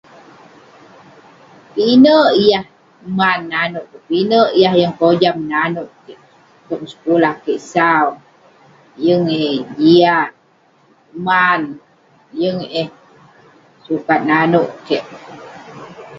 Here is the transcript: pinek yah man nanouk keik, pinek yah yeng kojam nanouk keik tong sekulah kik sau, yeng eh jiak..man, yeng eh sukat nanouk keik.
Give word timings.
pinek 1.73 2.27
yah 2.49 2.65
man 3.17 3.39
nanouk 3.51 3.85
keik, 3.91 4.03
pinek 4.07 4.49
yah 4.61 4.73
yeng 4.79 4.95
kojam 5.01 5.37
nanouk 5.51 5.89
keik 6.03 6.21
tong 6.67 6.83
sekulah 6.91 7.33
kik 7.45 7.59
sau, 7.73 8.07
yeng 9.05 9.25
eh 9.45 9.59
jiak..man, 9.77 11.61
yeng 12.41 12.59
eh 12.81 12.89
sukat 13.85 14.19
nanouk 14.29 14.69
keik. 14.87 15.05